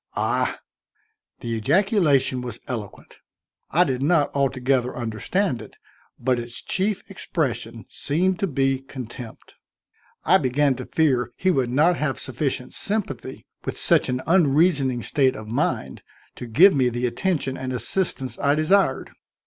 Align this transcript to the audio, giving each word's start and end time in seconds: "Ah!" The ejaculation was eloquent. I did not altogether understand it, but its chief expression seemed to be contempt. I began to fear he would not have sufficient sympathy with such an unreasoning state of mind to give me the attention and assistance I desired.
"Ah!" 0.15 0.57
The 1.41 1.51
ejaculation 1.55 2.41
was 2.41 2.57
eloquent. 2.67 3.17
I 3.69 3.83
did 3.83 4.01
not 4.01 4.31
altogether 4.33 4.95
understand 4.97 5.61
it, 5.61 5.75
but 6.19 6.39
its 6.39 6.59
chief 6.63 7.07
expression 7.11 7.85
seemed 7.87 8.39
to 8.39 8.47
be 8.47 8.79
contempt. 8.81 9.53
I 10.25 10.39
began 10.39 10.73
to 10.77 10.87
fear 10.87 11.33
he 11.37 11.51
would 11.51 11.69
not 11.69 11.97
have 11.97 12.17
sufficient 12.17 12.73
sympathy 12.73 13.45
with 13.63 13.77
such 13.77 14.09
an 14.09 14.23
unreasoning 14.25 15.03
state 15.03 15.35
of 15.35 15.47
mind 15.47 16.01
to 16.33 16.47
give 16.47 16.73
me 16.73 16.89
the 16.89 17.05
attention 17.05 17.55
and 17.55 17.71
assistance 17.71 18.39
I 18.39 18.55
desired. 18.55 19.11